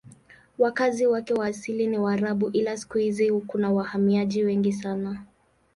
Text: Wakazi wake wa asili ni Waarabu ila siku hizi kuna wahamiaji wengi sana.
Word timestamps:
Wakazi 0.57 1.07
wake 1.07 1.33
wa 1.33 1.45
asili 1.47 1.87
ni 1.87 1.97
Waarabu 1.99 2.49
ila 2.49 2.77
siku 2.77 2.97
hizi 2.97 3.31
kuna 3.31 3.71
wahamiaji 3.71 4.43
wengi 4.43 4.73
sana. 4.73 5.25